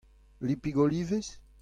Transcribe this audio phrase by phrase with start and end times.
[0.41, 1.39] Lipig olivez?